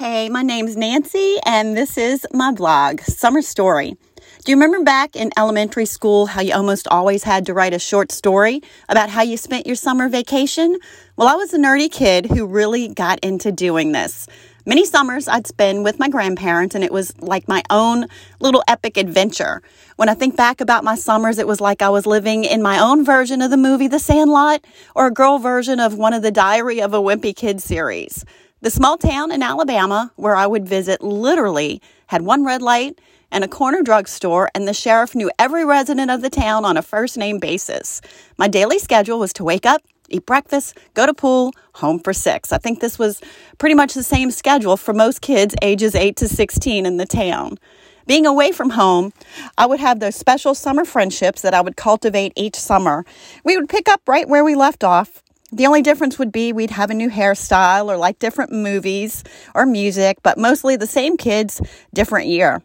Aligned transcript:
Hey, 0.00 0.30
my 0.30 0.40
name's 0.40 0.78
Nancy, 0.78 1.36
and 1.44 1.76
this 1.76 1.98
is 1.98 2.26
my 2.32 2.52
vlog, 2.52 3.04
Summer 3.04 3.42
Story. 3.42 3.98
Do 4.46 4.50
you 4.50 4.56
remember 4.56 4.82
back 4.82 5.14
in 5.14 5.30
elementary 5.36 5.84
school 5.84 6.24
how 6.24 6.40
you 6.40 6.54
almost 6.54 6.88
always 6.88 7.22
had 7.22 7.44
to 7.44 7.52
write 7.52 7.74
a 7.74 7.78
short 7.78 8.10
story 8.10 8.62
about 8.88 9.10
how 9.10 9.20
you 9.20 9.36
spent 9.36 9.66
your 9.66 9.76
summer 9.76 10.08
vacation? 10.08 10.78
Well, 11.16 11.28
I 11.28 11.34
was 11.34 11.52
a 11.52 11.58
nerdy 11.58 11.92
kid 11.92 12.24
who 12.24 12.46
really 12.46 12.88
got 12.88 13.20
into 13.20 13.52
doing 13.52 13.92
this. 13.92 14.26
Many 14.64 14.86
summers 14.86 15.28
I'd 15.28 15.46
spend 15.46 15.84
with 15.84 15.98
my 15.98 16.08
grandparents, 16.08 16.74
and 16.74 16.82
it 16.82 16.92
was 16.92 17.14
like 17.20 17.46
my 17.46 17.62
own 17.68 18.06
little 18.40 18.64
epic 18.68 18.96
adventure. 18.96 19.60
When 19.96 20.08
I 20.08 20.14
think 20.14 20.34
back 20.34 20.62
about 20.62 20.82
my 20.82 20.94
summers, 20.94 21.36
it 21.36 21.46
was 21.46 21.60
like 21.60 21.82
I 21.82 21.90
was 21.90 22.06
living 22.06 22.44
in 22.44 22.62
my 22.62 22.78
own 22.78 23.04
version 23.04 23.42
of 23.42 23.50
the 23.50 23.58
movie 23.58 23.86
The 23.86 23.98
Sandlot 23.98 24.64
or 24.96 25.08
a 25.08 25.12
girl 25.12 25.38
version 25.38 25.78
of 25.78 25.98
one 25.98 26.14
of 26.14 26.22
the 26.22 26.30
Diary 26.30 26.80
of 26.80 26.94
a 26.94 27.02
Wimpy 27.02 27.36
Kid 27.36 27.60
series. 27.60 28.24
The 28.62 28.70
small 28.70 28.98
town 28.98 29.32
in 29.32 29.42
Alabama 29.42 30.12
where 30.16 30.36
I 30.36 30.46
would 30.46 30.68
visit 30.68 31.02
literally 31.02 31.80
had 32.08 32.20
one 32.20 32.44
red 32.44 32.60
light 32.60 32.98
and 33.32 33.42
a 33.42 33.48
corner 33.48 33.80
drugstore, 33.80 34.50
and 34.54 34.68
the 34.68 34.74
sheriff 34.74 35.14
knew 35.14 35.30
every 35.38 35.64
resident 35.64 36.10
of 36.10 36.20
the 36.20 36.28
town 36.28 36.66
on 36.66 36.76
a 36.76 36.82
first 36.82 37.16
name 37.16 37.38
basis. 37.38 38.02
My 38.36 38.48
daily 38.48 38.78
schedule 38.78 39.18
was 39.18 39.32
to 39.34 39.44
wake 39.44 39.64
up, 39.64 39.80
eat 40.10 40.26
breakfast, 40.26 40.76
go 40.92 41.06
to 41.06 41.14
pool, 41.14 41.54
home 41.76 42.00
for 42.00 42.12
six. 42.12 42.52
I 42.52 42.58
think 42.58 42.80
this 42.80 42.98
was 42.98 43.22
pretty 43.56 43.74
much 43.74 43.94
the 43.94 44.02
same 44.02 44.30
schedule 44.30 44.76
for 44.76 44.92
most 44.92 45.22
kids 45.22 45.54
ages 45.62 45.94
8 45.94 46.16
to 46.16 46.28
16 46.28 46.84
in 46.84 46.98
the 46.98 47.06
town. 47.06 47.58
Being 48.06 48.26
away 48.26 48.52
from 48.52 48.70
home, 48.70 49.14
I 49.56 49.64
would 49.64 49.80
have 49.80 50.00
those 50.00 50.16
special 50.16 50.54
summer 50.54 50.84
friendships 50.84 51.40
that 51.40 51.54
I 51.54 51.62
would 51.62 51.78
cultivate 51.78 52.34
each 52.36 52.56
summer. 52.56 53.06
We 53.42 53.56
would 53.56 53.70
pick 53.70 53.88
up 53.88 54.02
right 54.06 54.28
where 54.28 54.44
we 54.44 54.54
left 54.54 54.84
off. 54.84 55.22
The 55.52 55.66
only 55.66 55.82
difference 55.82 56.18
would 56.18 56.30
be 56.30 56.52
we'd 56.52 56.70
have 56.70 56.90
a 56.90 56.94
new 56.94 57.10
hairstyle 57.10 57.88
or 57.88 57.96
like 57.96 58.18
different 58.20 58.52
movies 58.52 59.24
or 59.54 59.66
music, 59.66 60.18
but 60.22 60.38
mostly 60.38 60.76
the 60.76 60.86
same 60.86 61.16
kids, 61.16 61.60
different 61.92 62.28
year. 62.28 62.62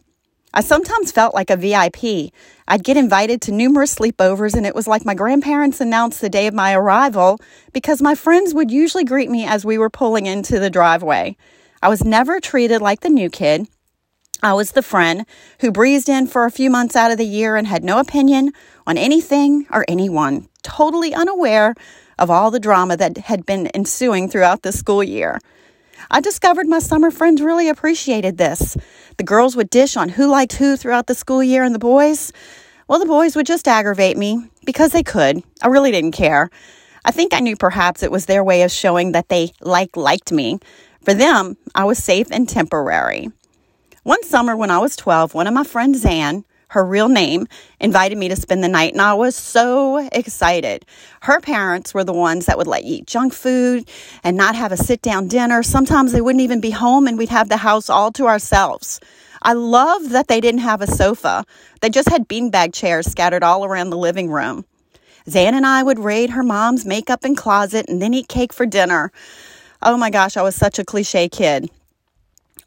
I 0.53 0.61
sometimes 0.61 1.11
felt 1.11 1.33
like 1.33 1.49
a 1.49 1.57
VIP. 1.57 2.31
I'd 2.67 2.83
get 2.83 2.95
invited 2.95 3.41
to 3.41 3.51
numerous 3.51 3.95
sleepovers, 3.95 4.55
and 4.55 4.65
it 4.65 4.75
was 4.75 4.87
like 4.87 5.03
my 5.03 5.13
grandparents 5.13 5.81
announced 5.81 6.21
the 6.21 6.29
day 6.29 6.47
of 6.47 6.53
my 6.53 6.73
arrival 6.73 7.39
because 7.73 8.01
my 8.01 8.15
friends 8.15 8.53
would 8.53 8.71
usually 8.71 9.03
greet 9.03 9.29
me 9.29 9.45
as 9.45 9.65
we 9.65 9.77
were 9.77 9.89
pulling 9.89 10.27
into 10.27 10.59
the 10.59 10.69
driveway. 10.69 11.35
I 11.81 11.89
was 11.89 12.05
never 12.05 12.39
treated 12.39 12.81
like 12.81 13.01
the 13.01 13.09
new 13.09 13.29
kid. 13.29 13.67
I 14.41 14.53
was 14.53 14.71
the 14.71 14.81
friend 14.81 15.25
who 15.59 15.71
breezed 15.71 16.07
in 16.07 16.27
for 16.27 16.45
a 16.45 16.51
few 16.51 16.69
months 16.69 16.95
out 16.95 17.11
of 17.11 17.17
the 17.17 17.25
year 17.25 17.55
and 17.55 17.67
had 17.67 17.83
no 17.83 17.99
opinion 17.99 18.53
on 18.87 18.97
anything 18.97 19.65
or 19.71 19.83
anyone, 19.87 20.47
totally 20.63 21.13
unaware 21.13 21.75
of 22.17 22.29
all 22.29 22.51
the 22.51 22.59
drama 22.59 22.97
that 22.97 23.17
had 23.17 23.45
been 23.45 23.69
ensuing 23.73 24.29
throughout 24.29 24.61
the 24.61 24.71
school 24.71 25.03
year. 25.03 25.39
I 26.11 26.21
discovered 26.21 26.67
my 26.67 26.79
summer 26.79 27.11
friends 27.11 27.41
really 27.41 27.69
appreciated 27.69 28.37
this. 28.37 28.77
The 29.17 29.23
girls 29.23 29.55
would 29.55 29.69
dish 29.69 29.97
on 29.97 30.09
who 30.09 30.27
liked 30.27 30.53
who 30.53 30.77
throughout 30.77 31.07
the 31.07 31.15
school 31.15 31.43
year, 31.43 31.63
and 31.63 31.73
the 31.73 31.79
boys, 31.79 32.31
well, 32.87 32.99
the 32.99 33.05
boys 33.05 33.35
would 33.35 33.45
just 33.45 33.67
aggravate 33.67 34.17
me 34.17 34.49
because 34.65 34.91
they 34.91 35.03
could. 35.03 35.41
I 35.61 35.67
really 35.67 35.91
didn't 35.91 36.11
care. 36.11 36.49
I 37.03 37.11
think 37.11 37.33
I 37.33 37.39
knew 37.39 37.55
perhaps 37.55 38.03
it 38.03 38.11
was 38.11 38.25
their 38.25 38.43
way 38.43 38.63
of 38.63 38.71
showing 38.71 39.11
that 39.11 39.29
they 39.29 39.51
like 39.61 39.95
liked 39.95 40.31
me. 40.31 40.59
For 41.03 41.13
them, 41.13 41.57
I 41.73 41.83
was 41.85 42.03
safe 42.03 42.27
and 42.31 42.49
temporary. 42.49 43.29
One 44.03 44.23
summer 44.23 44.55
when 44.55 44.71
I 44.71 44.79
was 44.79 44.95
12, 44.95 45.33
one 45.33 45.47
of 45.47 45.53
my 45.53 45.63
friends, 45.63 46.01
Zan, 46.01 46.45
her 46.69 46.83
real 46.83 47.09
name, 47.09 47.47
invited 47.79 48.17
me 48.17 48.27
to 48.29 48.35
spend 48.35 48.63
the 48.63 48.67
night, 48.67 48.93
and 48.93 49.01
I 49.01 49.13
was 49.13 49.35
so 49.35 50.07
excited. 50.11 50.85
Her 51.21 51.39
parents 51.39 51.93
were 51.93 52.03
the 52.03 52.13
ones 52.13 52.45
that 52.45 52.57
would 52.57 52.67
let 52.67 52.83
you 52.83 52.97
eat 52.97 53.07
junk 53.07 53.33
food 53.33 53.89
and 54.23 54.37
not 54.37 54.55
have 54.55 54.71
a 54.71 54.77
sit 54.77 55.01
down 55.01 55.27
dinner. 55.27 55.63
Sometimes 55.63 56.11
they 56.11 56.21
wouldn't 56.21 56.41
even 56.41 56.61
be 56.61 56.71
home, 56.71 57.07
and 57.07 57.17
we'd 57.17 57.29
have 57.29 57.49
the 57.49 57.57
house 57.57 57.89
all 57.89 58.11
to 58.13 58.27
ourselves. 58.27 58.99
I 59.41 59.53
love 59.53 60.09
that 60.09 60.27
they 60.27 60.41
didn't 60.41 60.61
have 60.61 60.81
a 60.81 60.87
sofa. 60.87 61.45
They 61.81 61.89
just 61.89 62.09
had 62.09 62.27
beanbag 62.27 62.73
chairs 62.73 63.05
scattered 63.05 63.43
all 63.43 63.63
around 63.63 63.91
the 63.91 63.97
living 63.97 64.31
room. 64.31 64.65
Zan 65.29 65.55
and 65.55 65.65
I 65.65 65.83
would 65.83 65.99
raid 65.99 66.31
her 66.31 66.43
mom's 66.43 66.85
makeup 66.85 67.23
and 67.23 67.37
closet 67.37 67.87
and 67.87 68.01
then 68.01 68.13
eat 68.13 68.27
cake 68.27 68.53
for 68.53 68.65
dinner. 68.65 69.11
Oh 69.81 69.97
my 69.97 70.09
gosh, 70.09 70.37
I 70.37 70.41
was 70.41 70.55
such 70.55 70.79
a 70.79 70.85
cliche 70.85 71.29
kid. 71.29 71.69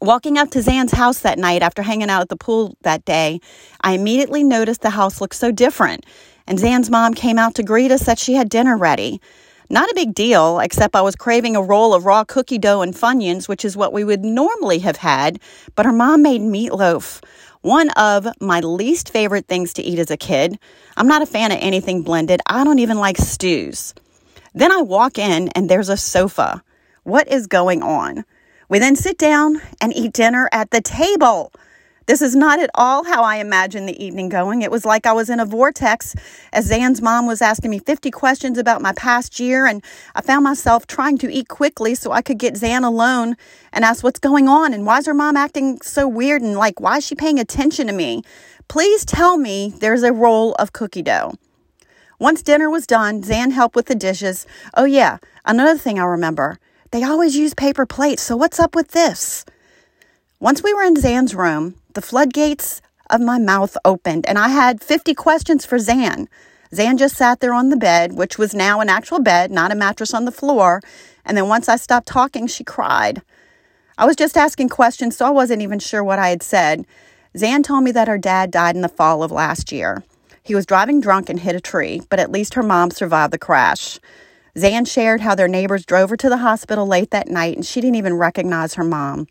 Walking 0.01 0.37
up 0.37 0.49
to 0.51 0.61
Zan's 0.61 0.93
house 0.93 1.19
that 1.19 1.37
night 1.37 1.61
after 1.61 1.81
hanging 1.81 2.09
out 2.09 2.21
at 2.21 2.29
the 2.29 2.37
pool 2.37 2.77
that 2.83 3.03
day, 3.03 3.41
I 3.81 3.91
immediately 3.91 4.45
noticed 4.45 4.81
the 4.81 4.91
house 4.91 5.19
looked 5.19 5.35
so 5.35 5.51
different, 5.51 6.05
and 6.47 6.57
Zan's 6.57 6.89
mom 6.89 7.13
came 7.13 7.37
out 7.37 7.53
to 7.55 7.63
greet 7.63 7.91
us 7.91 8.03
that 8.03 8.17
she 8.17 8.35
had 8.35 8.47
dinner 8.47 8.77
ready. 8.77 9.19
Not 9.69 9.91
a 9.91 9.95
big 9.95 10.13
deal, 10.13 10.59
except 10.59 10.95
I 10.95 11.01
was 11.01 11.17
craving 11.17 11.57
a 11.57 11.61
roll 11.61 11.93
of 11.93 12.05
raw 12.05 12.23
cookie 12.23 12.57
dough 12.57 12.81
and 12.81 12.95
Funyuns, 12.95 13.49
which 13.49 13.65
is 13.65 13.75
what 13.75 13.91
we 13.91 14.05
would 14.05 14.23
normally 14.23 14.79
have 14.79 14.95
had, 14.95 15.37
but 15.75 15.85
her 15.85 15.91
mom 15.91 16.21
made 16.21 16.39
meatloaf. 16.39 17.21
One 17.59 17.89
of 17.91 18.25
my 18.39 18.61
least 18.61 19.11
favorite 19.11 19.47
things 19.47 19.73
to 19.73 19.83
eat 19.83 19.99
as 19.99 20.09
a 20.09 20.15
kid. 20.15 20.57
I'm 20.95 21.07
not 21.07 21.23
a 21.23 21.25
fan 21.25 21.51
of 21.51 21.57
anything 21.59 22.03
blended. 22.03 22.39
I 22.45 22.63
don't 22.63 22.79
even 22.79 22.99
like 22.99 23.17
stews. 23.17 23.93
Then 24.53 24.71
I 24.71 24.81
walk 24.81 25.17
in 25.17 25.49
and 25.49 25.69
there's 25.69 25.89
a 25.89 25.97
sofa. 25.97 26.63
What 27.03 27.27
is 27.27 27.47
going 27.47 27.83
on? 27.83 28.23
We 28.69 28.77
then 28.77 28.95
sit 28.95 29.17
down 29.17 29.61
and 29.81 29.95
eat 29.95 30.13
dinner 30.13 30.47
at 30.51 30.69
the 30.69 30.79
table. 30.79 31.51
This 32.05 32.21
is 32.21 32.35
not 32.35 32.59
at 32.59 32.69
all 32.75 33.03
how 33.03 33.23
I 33.23 33.37
imagined 33.37 33.89
the 33.89 34.03
evening 34.03 34.29
going. 34.29 34.61
It 34.61 34.69
was 34.69 34.85
like 34.85 35.07
I 35.07 35.11
was 35.11 35.27
in 35.27 35.39
a 35.39 35.45
vortex 35.45 36.15
as 36.53 36.67
Zan's 36.67 37.01
mom 37.01 37.25
was 37.25 37.41
asking 37.41 37.71
me 37.71 37.79
50 37.79 38.11
questions 38.11 38.59
about 38.59 38.83
my 38.83 38.93
past 38.93 39.39
year, 39.39 39.65
and 39.65 39.83
I 40.13 40.21
found 40.21 40.43
myself 40.43 40.85
trying 40.85 41.17
to 41.19 41.33
eat 41.33 41.47
quickly 41.47 41.95
so 41.95 42.11
I 42.11 42.21
could 42.21 42.37
get 42.37 42.57
Zan 42.57 42.83
alone 42.83 43.37
and 43.73 43.83
ask 43.83 44.03
what's 44.03 44.19
going 44.19 44.47
on 44.47 44.71
and 44.71 44.85
why 44.85 44.99
is 44.99 45.07
her 45.07 45.15
mom 45.15 45.35
acting 45.35 45.81
so 45.81 46.07
weird 46.07 46.43
and 46.43 46.55
like 46.55 46.79
why 46.79 46.97
is 46.97 47.05
she 47.07 47.15
paying 47.15 47.39
attention 47.39 47.87
to 47.87 47.93
me? 47.93 48.21
Please 48.67 49.03
tell 49.03 49.37
me 49.37 49.73
there's 49.79 50.03
a 50.03 50.13
roll 50.13 50.53
of 50.55 50.73
cookie 50.73 51.01
dough. 51.01 51.33
Once 52.19 52.43
dinner 52.43 52.69
was 52.69 52.85
done, 52.85 53.23
Zan 53.23 53.49
helped 53.49 53.75
with 53.75 53.87
the 53.87 53.95
dishes. 53.95 54.45
Oh, 54.75 54.85
yeah, 54.85 55.17
another 55.45 55.75
thing 55.75 55.97
I 55.97 56.03
remember. 56.03 56.59
They 56.91 57.03
always 57.03 57.35
use 57.35 57.53
paper 57.53 57.85
plates, 57.85 58.23
so 58.23 58.35
what's 58.35 58.59
up 58.59 58.75
with 58.75 58.89
this? 58.89 59.45
Once 60.39 60.63
we 60.63 60.73
were 60.73 60.81
in 60.81 60.95
Zan's 60.95 61.35
room, 61.35 61.75
the 61.93 62.01
floodgates 62.01 62.81
of 63.11 63.21
my 63.21 63.37
mouth 63.37 63.77
opened, 63.85 64.25
and 64.27 64.39
I 64.39 64.47
had 64.47 64.81
50 64.81 65.13
questions 65.13 65.67
for 65.67 65.77
Zan. 65.77 66.27
Zan 66.73 66.97
just 66.97 67.15
sat 67.15 67.41
there 67.41 67.53
on 67.53 67.69
the 67.69 67.77
bed, 67.77 68.13
which 68.13 68.39
was 68.39 68.55
now 68.55 68.79
an 68.79 68.89
actual 68.89 69.19
bed, 69.19 69.51
not 69.51 69.71
a 69.71 69.75
mattress 69.75 70.15
on 70.15 70.25
the 70.25 70.31
floor. 70.31 70.81
And 71.25 71.37
then 71.37 71.47
once 71.47 71.69
I 71.69 71.75
stopped 71.75 72.07
talking, 72.07 72.47
she 72.47 72.63
cried. 72.63 73.21
I 73.99 74.05
was 74.05 74.15
just 74.15 74.35
asking 74.35 74.69
questions, 74.69 75.15
so 75.15 75.27
I 75.27 75.31
wasn't 75.31 75.61
even 75.61 75.77
sure 75.77 76.03
what 76.03 76.17
I 76.17 76.29
had 76.29 76.41
said. 76.41 76.85
Zan 77.37 77.61
told 77.61 77.83
me 77.83 77.91
that 77.91 78.07
her 78.07 78.17
dad 78.17 78.49
died 78.49 78.75
in 78.75 78.81
the 78.81 78.89
fall 78.89 79.21
of 79.21 79.31
last 79.31 79.71
year. 79.71 80.03
He 80.41 80.55
was 80.55 80.65
driving 80.65 81.01
drunk 81.01 81.29
and 81.29 81.39
hit 81.39 81.55
a 81.55 81.61
tree, 81.61 82.01
but 82.09 82.19
at 82.19 82.31
least 82.31 82.55
her 82.55 82.63
mom 82.63 82.89
survived 82.89 83.33
the 83.33 83.37
crash. 83.37 83.99
Zan 84.59 84.85
shared 84.85 85.21
how 85.21 85.35
their 85.35 85.47
neighbors 85.47 85.85
drove 85.85 86.09
her 86.09 86.17
to 86.17 86.29
the 86.29 86.37
hospital 86.37 86.85
late 86.85 87.11
that 87.11 87.29
night 87.29 87.55
and 87.55 87.65
she 87.65 87.81
didn't 87.81 87.95
even 87.95 88.15
recognize 88.15 88.73
her 88.73 88.83
mom. 88.83 89.27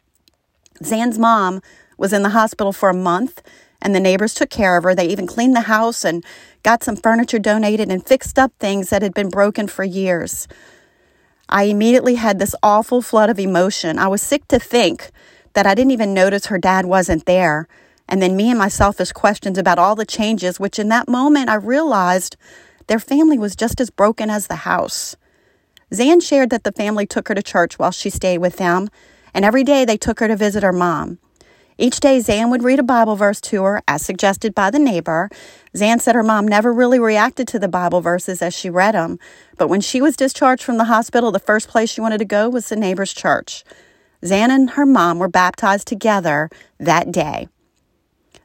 Zan's 0.83 1.19
mom 1.19 1.61
was 1.99 2.13
in 2.13 2.23
the 2.23 2.31
hospital 2.31 2.73
for 2.73 2.89
a 2.89 2.95
month 2.95 3.43
and 3.81 3.95
the 3.95 4.01
neighbors 4.01 4.35
took 4.35 4.51
care 4.51 4.77
of 4.77 4.85
her. 4.85 4.95
They 4.95 5.07
even 5.07 5.27
cleaned 5.27 5.55
the 5.55 5.63
house 5.63 6.05
and 6.05 6.25
got 6.63 6.83
some 6.83 6.97
furniture 6.97 7.39
donated 7.39 7.91
and 7.91 8.05
fixed 8.05 8.39
up 8.39 8.53
things 8.59 8.91
that 8.91 9.03
had 9.03 9.15
been 9.15 9.29
broken 9.29 9.69
for 9.69 9.85
years. 9.85 10.49
I 11.49 11.65
immediately 11.65 12.17
had 12.17 12.39
this 12.39 12.55
awful 12.63 13.03
flood 13.03 13.31
of 13.31 13.39
emotion. 13.39 13.99
I 13.99 14.09
was 14.09 14.23
sick 14.23 14.47
to 14.49 14.59
think 14.59 15.11
that 15.55 15.67
I 15.67 15.75
didn't 15.75 15.93
even 15.93 16.15
notice 16.15 16.47
her 16.47 16.59
dad 16.59 16.87
wasn't 16.87 17.27
there. 17.27 17.69
And 18.09 18.23
then 18.23 18.37
me 18.37 18.51
and 18.51 18.59
my 18.59 18.69
selfish 18.69 19.13
questions 19.13 19.59
about 19.59 19.79
all 19.79 19.95
the 19.95 20.07
changes, 20.07 20.59
which 20.59 20.79
in 20.79 20.89
that 20.89 21.09
moment 21.09 21.49
I 21.49 21.55
realized 21.55 22.37
their 22.89 22.99
family 22.99 23.39
was 23.39 23.55
just 23.57 23.81
as 23.81 23.91
broken 23.91 24.29
as 24.29 24.47
the 24.47 24.57
house. 24.57 25.17
Zan 25.95 26.21
shared 26.21 26.51
that 26.51 26.65
the 26.65 26.73
family 26.73 27.07
took 27.07 27.29
her 27.29 27.35
to 27.35 27.43
church 27.43 27.79
while 27.79 27.93
she 27.93 28.11
stayed 28.11 28.39
with 28.39 28.57
them, 28.57 28.89
and 29.33 29.45
every 29.45 29.65
day 29.65 29.85
they 29.85 29.97
took 29.97 30.21
her 30.21 30.29
to 30.29 30.37
visit 30.37 30.63
her 30.63 30.73
mom. 30.73 31.19
Each 31.81 32.01
day, 32.01 32.19
Zan 32.19 32.51
would 32.51 32.65
read 32.65 32.81
a 32.81 32.83
Bible 32.83 33.15
verse 33.15 33.41
to 33.43 33.63
her, 33.63 33.83
as 33.87 34.05
suggested 34.05 34.53
by 34.53 34.69
the 34.69 34.81
neighbor. 34.81 35.31
Zan 35.77 36.01
said 36.01 36.17
her 36.17 36.25
mom 36.25 36.49
never 36.49 36.73
really 36.73 36.99
reacted 36.99 37.47
to 37.49 37.59
the 37.61 37.69
Bible 37.69 38.01
verses 38.01 38.43
as 38.43 38.53
she 38.53 38.69
read 38.69 38.97
them, 38.97 39.21
but 39.57 39.69
when 39.69 39.81
she 39.81 40.03
was 40.03 40.17
discharged 40.17 40.65
from 40.65 40.77
the 40.77 40.85
hospital, 40.85 41.31
the 41.31 41.39
first 41.39 41.69
place 41.69 41.89
she 41.89 42.01
wanted 42.01 42.19
to 42.19 42.25
go 42.25 42.49
was 42.49 42.69
the 42.69 42.75
neighbor's 42.75 43.15
church. 43.15 43.63
Zan 44.25 44.51
and 44.51 44.71
her 44.71 44.85
mom 44.85 45.21
were 45.21 45.29
baptized 45.29 45.87
together 45.87 46.51
that 46.81 47.13
day. 47.13 47.47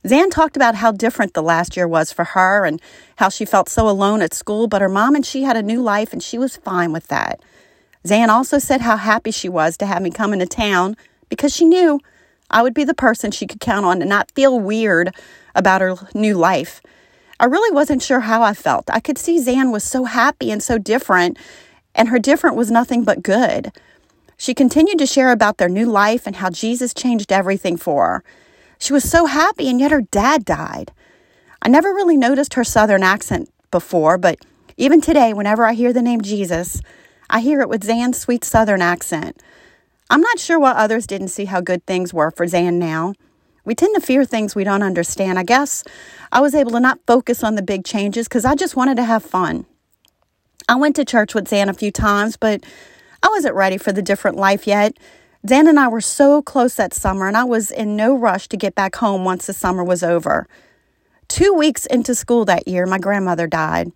Zan 0.06 0.30
talked 0.30 0.56
about 0.58 0.76
how 0.76 0.92
different 0.92 1.34
the 1.34 1.42
last 1.42 1.78
year 1.78 1.88
was 1.88 2.12
for 2.12 2.26
her 2.26 2.66
and 2.66 2.82
how 3.18 3.30
she 3.30 3.46
felt 3.46 3.70
so 3.70 3.88
alone 3.88 4.22
at 4.22 4.34
school, 4.34 4.68
but 4.68 4.82
her 4.82 4.90
mom 4.90 5.16
and 5.16 5.26
she 5.26 5.44
had 5.44 5.56
a 5.56 5.64
new 5.64 5.82
life 5.82 6.12
and 6.12 6.22
she 6.22 6.38
was 6.38 6.58
fine 6.58 6.92
with 6.92 7.08
that. 7.08 7.40
Zan 8.06 8.30
also 8.30 8.60
said 8.60 8.82
how 8.82 8.98
happy 8.98 9.32
she 9.32 9.48
was 9.48 9.78
to 9.78 9.86
have 9.86 10.02
me 10.02 10.12
come 10.12 10.34
into 10.34 10.46
town 10.46 10.98
because 11.30 11.56
she 11.56 11.64
knew 11.64 12.02
I 12.50 12.62
would 12.62 12.74
be 12.74 12.84
the 12.84 12.94
person 12.94 13.32
she 13.32 13.48
could 13.48 13.62
count 13.62 13.86
on 13.86 14.02
and 14.02 14.10
not 14.10 14.32
feel 14.32 14.60
weird 14.60 15.16
about 15.56 15.82
her 15.82 15.96
new 16.14 16.36
life. 16.36 16.82
I 17.40 17.46
really 17.46 17.74
wasn't 17.74 18.04
sure 18.04 18.22
how 18.22 18.44
I 18.44 18.54
felt. 18.54 18.90
I 18.90 19.00
could 19.00 19.18
see 19.18 19.40
Zan 19.40 19.72
was 19.72 19.84
so 19.84 20.04
happy 20.04 20.52
and 20.52 20.62
so 20.62 20.78
different, 20.78 21.38
and 21.96 22.10
her 22.10 22.20
different 22.20 22.56
was 22.58 22.70
nothing 22.70 23.04
but 23.04 23.24
good. 23.24 23.72
She 24.38 24.54
continued 24.54 25.00
to 25.00 25.06
share 25.06 25.32
about 25.32 25.58
their 25.58 25.70
new 25.70 25.86
life 25.86 26.28
and 26.28 26.36
how 26.36 26.50
Jesus 26.50 26.94
changed 26.94 27.32
everything 27.32 27.78
for 27.78 28.08
her. 28.08 28.24
She 28.84 28.92
was 28.92 29.10
so 29.10 29.28
happy, 29.28 29.70
and 29.70 29.80
yet 29.80 29.92
her 29.92 30.02
dad 30.02 30.44
died. 30.44 30.92
I 31.62 31.70
never 31.70 31.94
really 31.94 32.18
noticed 32.18 32.56
her 32.56 32.66
southern 32.66 33.02
accent 33.02 33.50
before, 33.72 34.18
but 34.18 34.40
even 34.76 35.00
today, 35.00 35.32
whenever 35.32 35.66
I 35.66 35.72
hear 35.72 35.94
the 35.94 36.02
name 36.02 36.20
Jesus, 36.20 36.82
I 37.30 37.40
hear 37.40 37.62
it 37.62 37.70
with 37.70 37.86
Zan's 37.86 38.20
sweet 38.20 38.44
southern 38.44 38.82
accent. 38.82 39.42
I'm 40.10 40.20
not 40.20 40.38
sure 40.38 40.60
why 40.60 40.72
others 40.72 41.08
didn't 41.08 41.30
see 41.30 41.46
how 41.46 41.62
good 41.62 41.86
things 41.86 42.14
were 42.14 42.30
for 42.30 42.46
Zan 42.46 42.78
now. 42.78 43.14
We 43.64 43.74
tend 43.74 43.96
to 43.96 44.02
fear 44.02 44.26
things 44.26 44.54
we 44.54 44.66
don't 44.66 44.84
understand. 44.84 45.40
I 45.40 45.44
guess 45.44 45.86
I 46.34 46.42
was 46.42 46.54
able 46.54 46.72
to 46.72 46.82
not 46.82 47.00
focus 47.08 47.42
on 47.42 47.56
the 47.56 47.62
big 47.62 47.86
changes 47.86 48.28
because 48.28 48.44
I 48.44 48.54
just 48.54 48.76
wanted 48.76 48.98
to 48.98 49.06
have 49.06 49.24
fun. 49.24 49.66
I 50.68 50.76
went 50.76 50.98
to 50.98 51.06
church 51.06 51.34
with 51.34 51.48
Zan 51.48 51.70
a 51.70 51.74
few 51.74 51.90
times, 51.90 52.36
but 52.36 52.66
I 53.24 53.30
wasn't 53.30 53.56
ready 53.56 53.78
for 53.78 53.94
the 53.94 54.02
different 54.02 54.36
life 54.36 54.68
yet. 54.68 54.98
Zan 55.46 55.68
and 55.68 55.78
I 55.78 55.90
were 55.90 56.00
so 56.00 56.42
close 56.42 56.76
that 56.76 56.94
summer, 56.94 57.28
and 57.28 57.36
I 57.36 57.44
was 57.44 57.70
in 57.70 57.98
no 57.98 58.16
rush 58.16 58.48
to 58.48 58.58
get 58.58 58.76
back 58.76 58.96
home 58.96 59.26
once 59.26 59.46
the 59.46 59.54
summer 59.54 59.84
was 59.84 60.02
over. 60.02 60.48
Two 61.28 61.54
weeks 61.54 61.86
into 61.86 62.16
school 62.16 62.46
that 62.46 62.66
year, 62.66 62.86
my 62.86 62.98
grandmother 62.98 63.46
died. 63.46 63.92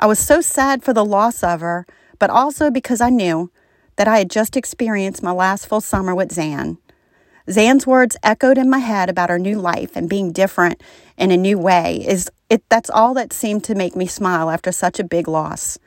I 0.00 0.06
was 0.06 0.18
so 0.18 0.40
sad 0.40 0.82
for 0.82 0.92
the 0.92 1.04
loss 1.04 1.44
of 1.44 1.60
her, 1.60 1.86
but 2.18 2.28
also 2.28 2.72
because 2.72 3.00
I 3.00 3.10
knew 3.10 3.52
that 3.96 4.08
I 4.08 4.18
had 4.18 4.30
just 4.30 4.56
experienced 4.56 5.22
my 5.22 5.30
last 5.30 5.68
full 5.68 5.80
summer 5.80 6.12
with 6.12 6.32
Zan. 6.32 6.78
Zan's 7.48 7.86
words 7.86 8.16
echoed 8.24 8.58
in 8.58 8.68
my 8.68 8.78
head 8.78 9.08
about 9.08 9.30
our 9.30 9.38
new 9.38 9.60
life 9.60 9.94
and 9.94 10.08
being 10.08 10.32
different 10.32 10.82
in 11.16 11.30
a 11.30 11.36
new 11.36 11.58
way. 11.58 12.04
Is 12.04 12.28
it 12.50 12.64
that's 12.68 12.90
all 12.90 13.14
that 13.14 13.32
seemed 13.32 13.62
to 13.64 13.76
make 13.76 13.94
me 13.94 14.06
smile 14.06 14.50
after 14.50 14.72
such 14.72 14.98
a 14.98 15.04
big 15.04 15.28
loss. 15.28 15.78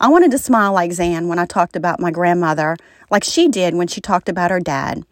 I 0.00 0.08
wanted 0.08 0.30
to 0.30 0.38
smile 0.38 0.72
like 0.72 0.92
Zan 0.92 1.28
when 1.28 1.38
I 1.38 1.44
talked 1.44 1.76
about 1.76 2.00
my 2.00 2.10
grandmother, 2.10 2.78
like 3.10 3.22
she 3.22 3.48
did 3.48 3.74
when 3.74 3.86
she 3.86 4.00
talked 4.00 4.30
about 4.30 4.50
her 4.50 4.58
dad. 4.58 5.04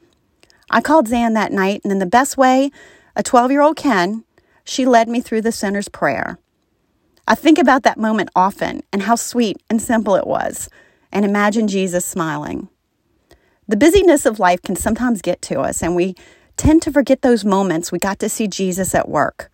I 0.70 0.80
called 0.80 1.08
Zan 1.08 1.34
that 1.34 1.52
night, 1.52 1.82
and 1.84 1.92
in 1.92 1.98
the 1.98 2.06
best 2.06 2.38
way 2.38 2.70
a 3.14 3.22
12 3.22 3.50
year 3.50 3.60
old 3.60 3.76
can, 3.76 4.24
she 4.64 4.86
led 4.86 5.08
me 5.08 5.20
through 5.20 5.42
the 5.42 5.52
sinner's 5.52 5.88
prayer. 5.88 6.38
I 7.26 7.34
think 7.34 7.58
about 7.58 7.82
that 7.82 7.98
moment 7.98 8.30
often 8.34 8.82
and 8.90 9.02
how 9.02 9.14
sweet 9.14 9.58
and 9.68 9.82
simple 9.82 10.14
it 10.14 10.26
was, 10.26 10.70
and 11.12 11.24
imagine 11.24 11.68
Jesus 11.68 12.06
smiling. 12.06 12.68
The 13.66 13.76
busyness 13.76 14.24
of 14.24 14.38
life 14.38 14.62
can 14.62 14.76
sometimes 14.76 15.20
get 15.20 15.42
to 15.42 15.60
us, 15.60 15.82
and 15.82 15.94
we 15.94 16.14
tend 16.56 16.80
to 16.82 16.92
forget 16.92 17.20
those 17.20 17.44
moments 17.44 17.92
we 17.92 17.98
got 17.98 18.18
to 18.20 18.30
see 18.30 18.48
Jesus 18.48 18.94
at 18.94 19.10
work. 19.10 19.50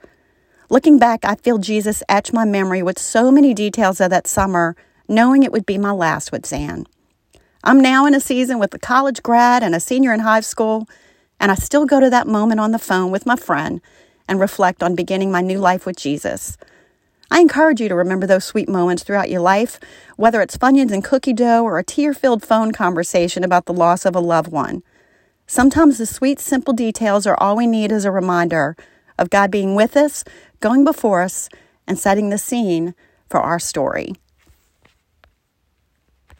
Looking 0.70 0.98
back, 0.98 1.24
I 1.24 1.34
feel 1.34 1.58
Jesus 1.58 2.04
etch 2.08 2.32
my 2.32 2.44
memory 2.44 2.82
with 2.84 3.00
so 3.00 3.32
many 3.32 3.52
details 3.52 4.00
of 4.00 4.10
that 4.10 4.28
summer, 4.28 4.76
knowing 5.08 5.42
it 5.42 5.52
would 5.52 5.66
be 5.66 5.78
my 5.78 5.90
last 5.90 6.32
with 6.32 6.46
Zan. 6.46 6.86
I'm 7.62 7.80
now 7.80 8.06
in 8.06 8.14
a 8.14 8.20
season 8.20 8.58
with 8.58 8.74
a 8.74 8.78
college 8.78 9.22
grad 9.22 9.62
and 9.62 9.74
a 9.74 9.80
senior 9.80 10.12
in 10.12 10.20
high 10.20 10.40
school, 10.40 10.88
and 11.40 11.50
I 11.50 11.54
still 11.54 11.86
go 11.86 12.00
to 12.00 12.10
that 12.10 12.26
moment 12.26 12.60
on 12.60 12.72
the 12.72 12.78
phone 12.78 13.10
with 13.10 13.26
my 13.26 13.36
friend 13.36 13.80
and 14.28 14.40
reflect 14.40 14.82
on 14.82 14.94
beginning 14.94 15.32
my 15.32 15.40
new 15.40 15.58
life 15.58 15.86
with 15.86 15.96
Jesus. 15.96 16.56
I 17.30 17.40
encourage 17.40 17.80
you 17.80 17.88
to 17.88 17.94
remember 17.94 18.26
those 18.26 18.44
sweet 18.44 18.68
moments 18.68 19.02
throughout 19.02 19.30
your 19.30 19.40
life, 19.40 19.80
whether 20.16 20.40
it's 20.40 20.56
Funyuns 20.56 20.92
and 20.92 21.02
cookie 21.02 21.32
dough 21.32 21.64
or 21.64 21.78
a 21.78 21.84
tear 21.84 22.12
filled 22.12 22.44
phone 22.44 22.72
conversation 22.72 23.42
about 23.42 23.66
the 23.66 23.72
loss 23.72 24.04
of 24.04 24.14
a 24.14 24.20
loved 24.20 24.52
one. 24.52 24.82
Sometimes 25.46 25.98
the 25.98 26.06
sweet, 26.06 26.38
simple 26.38 26.72
details 26.72 27.26
are 27.26 27.36
all 27.38 27.56
we 27.56 27.66
need 27.66 27.92
as 27.92 28.04
a 28.04 28.10
reminder 28.10 28.76
of 29.18 29.30
God 29.30 29.50
being 29.50 29.74
with 29.74 29.96
us, 29.96 30.24
going 30.60 30.84
before 30.84 31.22
us, 31.22 31.48
and 31.86 31.98
setting 31.98 32.30
the 32.30 32.38
scene 32.38 32.94
for 33.28 33.40
our 33.40 33.58
story. 33.58 34.14